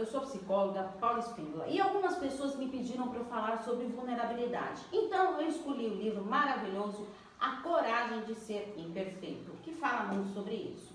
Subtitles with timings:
[0.00, 4.80] eu sou psicóloga Paula Espíndola e algumas pessoas me pediram para eu falar sobre vulnerabilidade.
[4.90, 7.06] Então eu escolhi o livro maravilhoso
[7.38, 10.90] A Coragem de Ser Imperfeito, que fala muito sobre isso.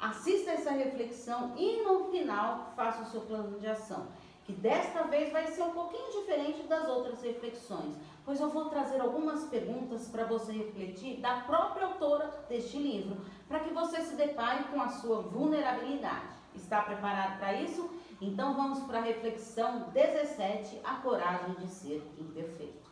[0.00, 4.06] Assista essa reflexão e no final faça o seu plano de ação,
[4.44, 9.00] que desta vez vai ser um pouquinho diferente das outras reflexões, pois eu vou trazer
[9.00, 13.16] algumas perguntas para você refletir da própria autora deste livro,
[13.48, 16.36] para que você se depare com a sua vulnerabilidade.
[16.54, 17.90] Está preparado para isso?
[18.20, 22.90] Então vamos para a reflexão 17, a coragem de ser imperfeito.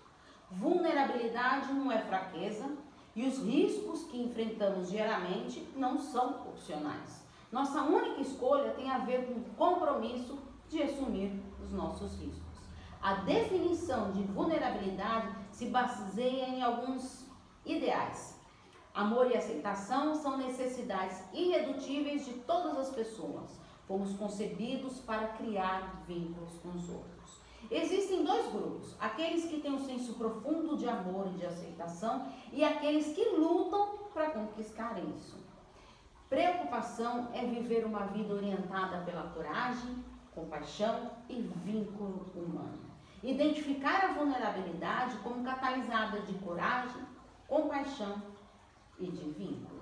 [0.51, 2.77] Vulnerabilidade não é fraqueza
[3.17, 7.25] e os riscos que enfrentamos diariamente não são opcionais.
[7.51, 11.33] Nossa única escolha tem a ver com o compromisso de assumir
[11.63, 12.43] os nossos riscos.
[13.01, 17.25] A definição de vulnerabilidade se baseia em alguns
[17.65, 18.41] ideais.
[18.95, 23.64] Amor e aceitação são necessidades irredutíveis de todas as pessoas.
[23.87, 27.41] Fomos concebidos para criar vínculos com os outros.
[27.71, 32.65] Existem dois grupos: aqueles que têm um senso profundo de amor e de aceitação e
[32.65, 35.37] aqueles que lutam para conquistar isso.
[36.29, 40.05] Preocupação é viver uma vida orientada pela coragem,
[40.35, 42.79] compaixão e vínculo humano.
[43.23, 47.03] Identificar a vulnerabilidade como catalisada de coragem,
[47.47, 48.23] compaixão
[48.99, 49.74] e de vínculos.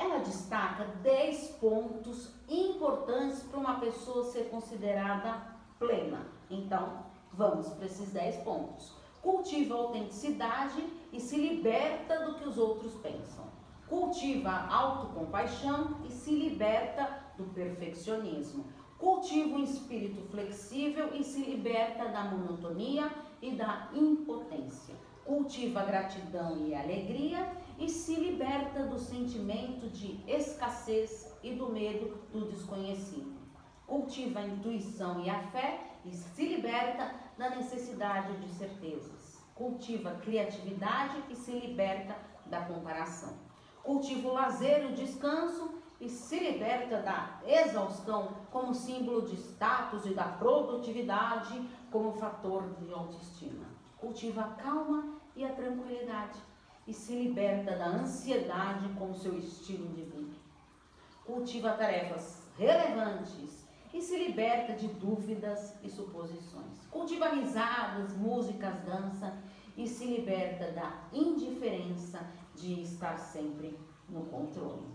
[0.00, 5.42] Ela destaca 10 pontos importantes para uma pessoa ser considerada
[5.78, 6.26] plena.
[6.48, 8.94] Então, vamos para esses 10 pontos.
[9.20, 13.44] Cultiva a autenticidade e se liberta do que os outros pensam.
[13.86, 18.64] Cultiva a autocompaixão e se liberta do perfeccionismo
[19.00, 24.94] cultiva um espírito flexível e se liberta da monotonia e da impotência.
[25.24, 32.14] Cultiva a gratidão e alegria e se liberta do sentimento de escassez e do medo
[32.30, 33.40] do desconhecido.
[33.86, 39.42] Cultiva a intuição e a fé e se liberta da necessidade de certezas.
[39.54, 42.14] Cultiva a criatividade e se liberta
[42.44, 43.38] da comparação.
[43.82, 50.04] Cultiva o lazer e o descanso e se liberta da exaustão como símbolo de status
[50.04, 53.64] e da produtividade como fator de autoestima.
[53.96, 56.49] Cultiva a calma e a tranquilidade
[56.90, 60.34] e se liberta da ansiedade como seu estilo de vida.
[61.24, 63.64] Cultiva tarefas relevantes
[63.94, 66.84] e se liberta de dúvidas e suposições.
[66.90, 69.38] Cultiva risadas, músicas, dança
[69.76, 74.88] e se liberta da indiferença de estar sempre no controle.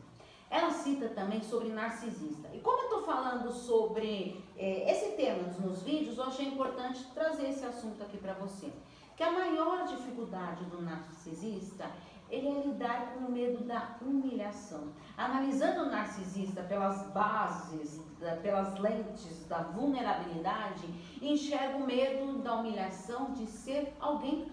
[0.50, 2.50] Ela cita também sobre narcisista.
[2.54, 7.50] E como eu estou falando sobre é, esse tema nos vídeos, eu achei importante trazer
[7.50, 8.70] esse assunto aqui para você.
[9.16, 11.90] Que a maior dificuldade do narcisista
[12.30, 14.94] ele é lidar com o medo da humilhação.
[15.16, 18.02] Analisando o narcisista pelas bases,
[18.42, 20.88] pelas lentes da vulnerabilidade,
[21.22, 24.52] enxerga o medo da humilhação de ser alguém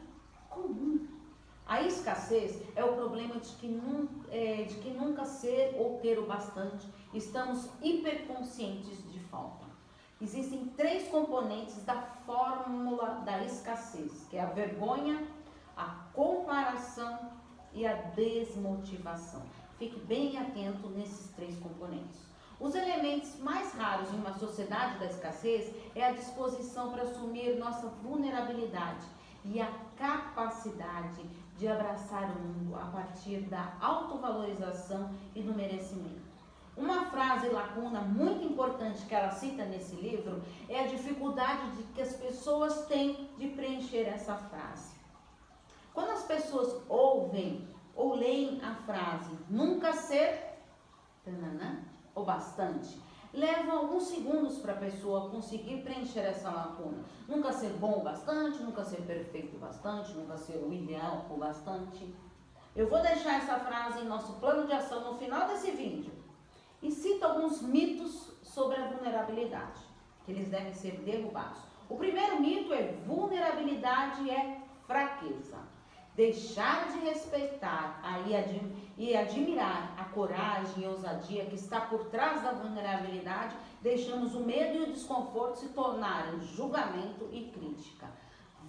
[0.50, 1.08] comum,
[1.66, 3.80] a escassez é o problema de que,
[4.30, 9.61] é, de que nunca ser ou ter o bastante, estamos hiperconscientes de falta.
[10.22, 15.26] Existem três componentes da fórmula da escassez, que é a vergonha,
[15.76, 17.32] a comparação
[17.72, 19.42] e a desmotivação.
[19.80, 22.20] Fique bem atento nesses três componentes.
[22.60, 27.88] Os elementos mais raros em uma sociedade da escassez é a disposição para assumir nossa
[27.88, 29.04] vulnerabilidade
[29.44, 31.20] e a capacidade
[31.58, 36.21] de abraçar o mundo a partir da autovalorização e do merecimento.
[36.76, 42.00] Uma frase lacuna muito importante que ela cita nesse livro é a dificuldade de que
[42.00, 44.94] as pessoas têm de preencher essa frase.
[45.92, 50.60] Quando as pessoas ouvem ou leem a frase nunca ser
[51.22, 51.84] tanana,
[52.14, 52.98] ou bastante,
[53.34, 57.04] leva alguns segundos para a pessoa conseguir preencher essa lacuna.
[57.28, 61.36] Nunca ser bom o bastante, nunca ser perfeito o bastante, nunca ser o ideal o
[61.36, 62.14] bastante.
[62.74, 66.21] Eu vou deixar essa frase em nosso plano de ação no final desse vídeo
[66.82, 69.80] e cito alguns mitos sobre a vulnerabilidade,
[70.24, 71.60] que eles devem ser derrubados.
[71.88, 75.58] O primeiro mito é vulnerabilidade é fraqueza.
[76.14, 78.02] Deixar de respeitar
[78.98, 84.76] e admirar a coragem e ousadia que está por trás da vulnerabilidade, deixamos o medo
[84.76, 88.10] e o desconforto se tornarem julgamento e crítica.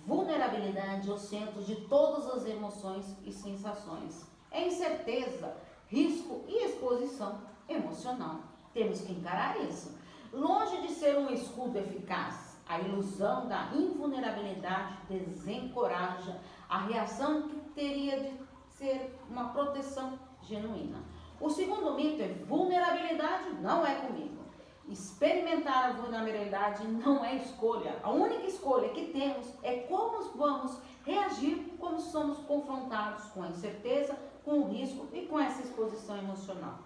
[0.05, 4.25] Vulnerabilidade é o centro de todas as emoções e sensações.
[4.49, 5.57] É incerteza,
[5.87, 8.41] risco e exposição emocional.
[8.73, 9.97] Temos que encarar isso.
[10.31, 18.19] Longe de ser um escudo eficaz, a ilusão da invulnerabilidade desencoraja a reação que teria
[18.19, 18.33] de
[18.69, 21.03] ser uma proteção genuína.
[21.39, 24.43] O segundo mito é vulnerabilidade não é comigo.
[24.87, 27.99] Experimentar a vulnerabilidade não é escolha.
[28.01, 34.17] A única escolha que temos é como vamos reagir quando somos confrontados com a incerteza,
[34.43, 36.79] com o risco e com essa exposição emocional.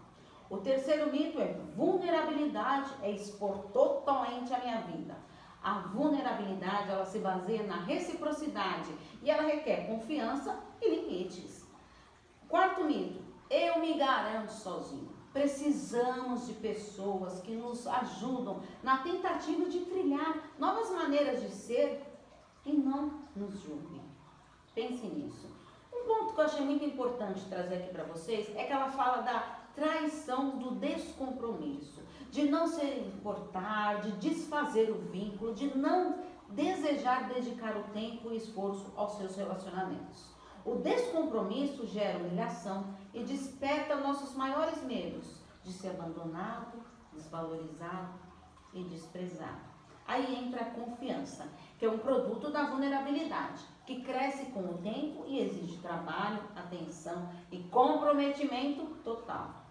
[0.50, 5.18] O terceiro mito é vulnerabilidade é expor totalmente a minha vida.
[5.62, 8.90] A vulnerabilidade ela se baseia na reciprocidade
[9.22, 11.68] e ela requer confiança e limites.
[12.48, 15.16] Quarto mito, eu me garanto sozinho.
[15.34, 22.02] Precisamos de pessoas que nos ajudam na tentativa de trilhar novas maneiras de ser
[22.66, 24.02] e não nos julguem.
[24.74, 25.48] Pense nisso.
[25.94, 29.22] Um ponto que eu achei muito importante trazer aqui para vocês é que ela fala
[29.22, 32.02] da traição do descompromisso,
[32.32, 36.18] de não se importar, de desfazer o vínculo, de não
[36.50, 40.36] desejar dedicar o tempo e esforço aos seus relacionamentos.
[40.66, 46.80] O descompromisso gera humilhação e desperta nossos maiores medos de ser abandonado,
[47.14, 48.20] desvalorizado
[48.74, 49.68] e desprezado.
[50.08, 51.48] Aí entra a confiança,
[51.78, 57.30] que é um produto da vulnerabilidade, que cresce com o tempo e exige trabalho, atenção
[57.52, 59.67] e comprometimento total.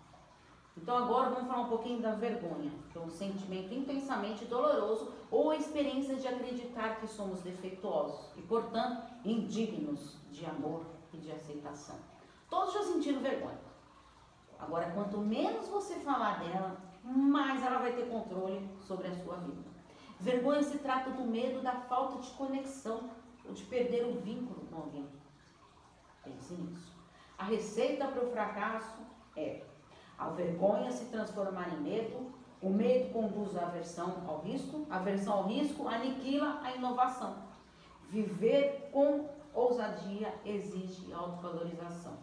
[0.76, 5.50] Então agora vamos falar um pouquinho da vergonha, que é um sentimento intensamente doloroso ou
[5.50, 11.96] a experiência de acreditar que somos defeituosos e, portanto, indignos de amor e de aceitação.
[12.50, 13.58] Todos já sentiram vergonha.
[14.58, 19.64] Agora, quanto menos você falar dela, mais ela vai ter controle sobre a sua vida.
[20.20, 23.10] Vergonha se trata do medo da falta de conexão
[23.44, 25.06] ou de perder o vínculo com alguém.
[26.24, 26.92] Pense nisso.
[27.38, 29.02] A receita para o fracasso
[29.36, 29.62] é
[30.18, 32.32] a vergonha se transformar em medo,
[32.62, 37.36] o medo conduz à aversão ao risco, a aversão ao risco aniquila a inovação.
[38.08, 42.14] Viver com ousadia exige autovalorização.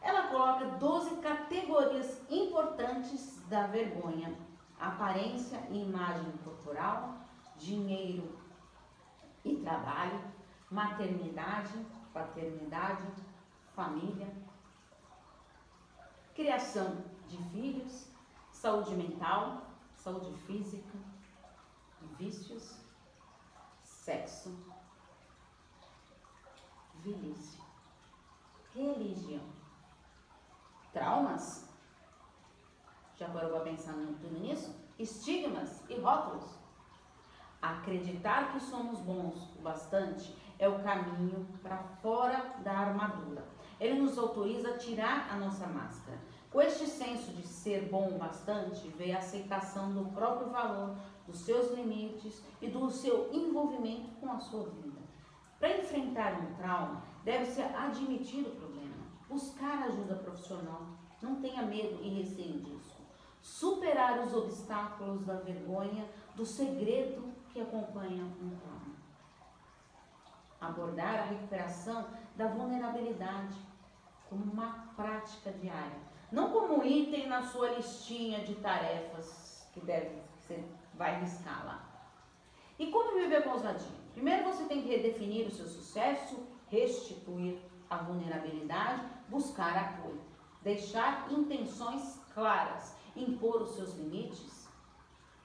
[0.00, 4.34] Ela coloca 12 categorias importantes da vergonha:
[4.78, 7.14] aparência e imagem corporal,
[7.56, 8.38] dinheiro
[9.44, 10.20] e trabalho,
[10.70, 11.74] maternidade,
[12.12, 13.06] paternidade,
[13.74, 14.28] família,
[16.34, 18.06] criação de filhos,
[18.52, 19.62] saúde mental,
[19.94, 20.98] saúde física,
[22.18, 22.76] vícios,
[23.82, 24.54] sexo,
[27.02, 27.58] velhice,
[28.74, 29.44] religião,
[30.92, 31.68] traumas.
[33.16, 34.74] Já parou para pensar tudo nisso?
[34.98, 36.58] Estigmas e rótulos.
[37.62, 43.44] Acreditar que somos bons o bastante é o caminho para fora da armadura.
[43.80, 46.18] Ele nos autoriza a tirar a nossa máscara
[46.54, 50.96] com este senso de ser bom o bastante, veio a aceitação do próprio valor,
[51.26, 55.00] dos seus limites e do seu envolvimento com a sua vida.
[55.58, 58.94] Para enfrentar um trauma, deve-se admitir o problema,
[59.28, 60.82] buscar ajuda profissional,
[61.20, 63.02] não tenha medo e receio disso.
[63.42, 68.94] Superar os obstáculos da vergonha, do segredo que acompanha um trauma.
[70.60, 73.56] Abordar a recuperação da vulnerabilidade
[74.30, 80.62] como uma prática diária não como item na sua listinha de tarefas que deve você
[80.94, 81.84] vai riscar lá.
[82.76, 83.96] E como viver com ousadia?
[84.12, 87.58] Primeiro você tem que redefinir o seu sucesso, restituir
[87.88, 90.20] a vulnerabilidade, buscar apoio,
[90.60, 94.68] deixar intenções claras, impor os seus limites,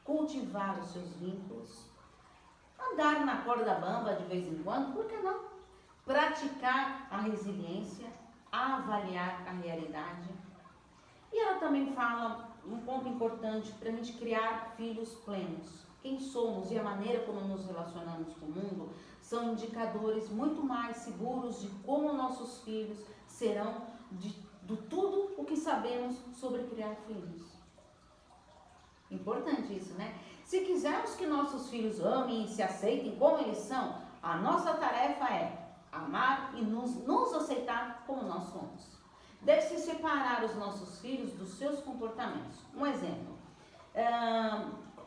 [0.04, 1.86] cultivar os seus vínculos,
[2.80, 5.40] andar na corda bamba de vez em quando, por que não?
[6.04, 8.12] Praticar a resiliência,
[8.52, 10.49] avaliar a realidade
[11.32, 15.86] e ela também fala um ponto importante para a gente criar filhos plenos.
[16.02, 18.90] Quem somos e a maneira como nos relacionamos com o mundo
[19.22, 24.30] são indicadores muito mais seguros de como nossos filhos serão de,
[24.64, 27.60] de tudo o que sabemos sobre criar filhos.
[29.12, 30.18] Importante isso, né?
[30.46, 35.26] Se quisermos que nossos filhos amem e se aceitem como eles são, a nossa tarefa
[35.26, 38.99] é amar e nos, nos aceitar como nós somos.
[39.42, 42.58] Deve-se separar os nossos filhos dos seus comportamentos.
[42.76, 43.38] Um exemplo.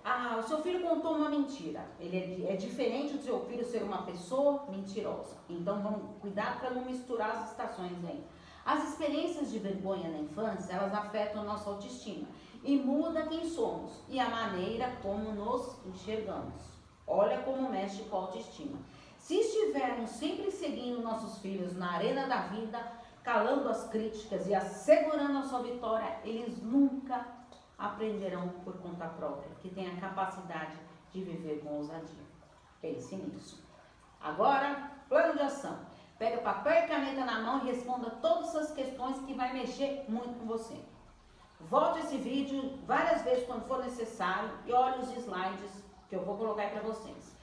[0.04, 1.86] Ah, o seu filho contou uma mentira.
[2.00, 5.36] Ele é, é, diferente do seu filho ser uma pessoa mentirosa.
[5.48, 8.24] Então vamos cuidar para não misturar as estações aí.
[8.64, 12.26] As experiências de vergonha na infância, elas afetam nossa autoestima
[12.64, 16.62] e muda quem somos e a maneira como nos enxergamos.
[17.06, 18.78] Olha como mexe com a autoestima.
[19.18, 25.38] Se estivermos sempre seguindo nossos filhos na arena da vida, calando as críticas e assegurando
[25.38, 27.26] a sua vitória, eles nunca
[27.78, 30.76] aprenderão por conta própria, que tem a capacidade
[31.10, 32.24] de viver com ousadia.
[32.80, 33.62] Pense nisso.
[34.20, 35.78] Agora, plano de ação.
[36.18, 40.38] Pega papel e caneta na mão e responda todas essas questões que vai mexer muito
[40.38, 40.80] com você.
[41.60, 46.36] Volte esse vídeo várias vezes quando for necessário e olhe os slides que eu vou
[46.36, 47.36] colocar para vocês.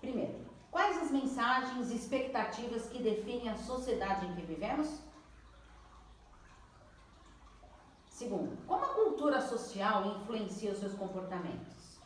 [0.00, 5.00] Primeiro, quais as mensagens e expectativas que definem a sociedade em que vivemos?
[8.08, 12.00] Segundo, como a cultura social influencia os seus comportamentos?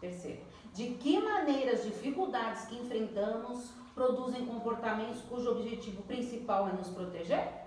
[0.00, 6.88] Terceiro, de que maneira as dificuldades que enfrentamos produzem comportamentos cujo objetivo principal é nos
[6.88, 7.66] proteger?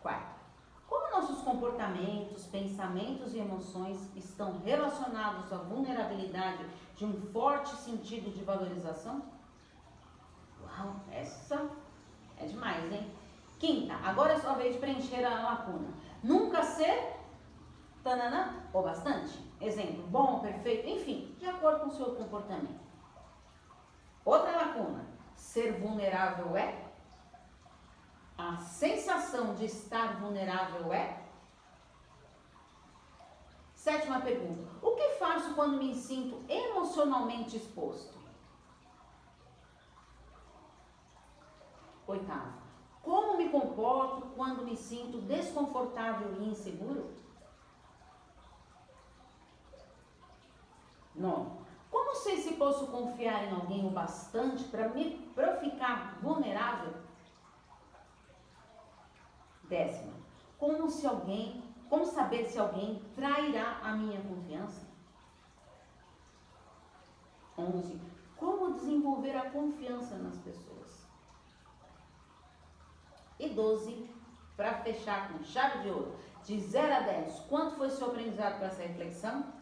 [0.00, 0.40] Quarto,
[0.88, 1.42] como nossos
[1.92, 6.64] comportamentos, pensamentos e emoções estão relacionados à vulnerabilidade
[6.96, 9.22] de um forte sentido de valorização?
[10.62, 11.70] Uau, essa
[12.38, 13.10] é demais, hein?
[13.58, 15.88] Quinta, agora é sua vez de preencher a lacuna.
[16.22, 17.16] Nunca ser
[18.02, 19.38] tananã ou bastante.
[19.60, 22.80] Exemplo, bom, perfeito, enfim, de acordo com o seu comportamento.
[24.24, 25.04] Outra lacuna,
[25.36, 26.90] ser vulnerável é?
[28.36, 31.22] A sensação de estar vulnerável é?
[33.82, 38.16] Sétima pergunta, o que faço quando me sinto emocionalmente exposto?
[42.06, 42.62] Oitavo,
[43.02, 47.10] como me comporto quando me sinto desconfortável e inseguro?
[51.16, 56.94] Nono, como sei se posso confiar em alguém o bastante para ficar vulnerável?
[59.64, 60.12] Décima,
[60.56, 64.80] como se alguém, como saber se alguém trairá a minha confiança?
[67.58, 68.00] Onze,
[68.34, 71.06] como desenvolver a confiança nas pessoas?
[73.38, 74.08] E 12,
[74.56, 78.64] para fechar com chave de ouro, de 0 a 10, quanto foi seu aprendizado com
[78.64, 79.52] essa reflexão?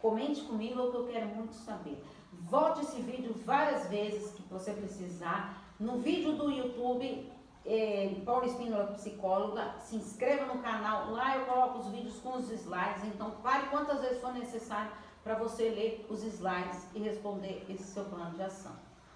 [0.00, 2.00] Comente comigo, é o que eu quero muito saber.
[2.34, 5.60] Volte esse vídeo várias vezes que você precisar.
[5.80, 7.33] No vídeo do YouTube,
[7.66, 11.10] eh, Paula Espínola, psicóloga, se inscreva no canal.
[11.10, 13.04] Lá eu coloco os vídeos com os slides.
[13.04, 14.90] Então, pare quantas vezes for necessário
[15.22, 18.72] para você ler os slides e responder esse seu plano de ação.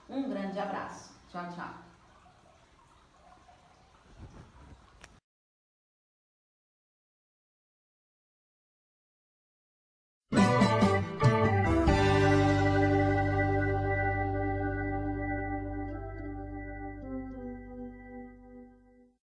[0.09, 1.13] Um grande abraço.
[1.29, 1.88] Tchau, tchau.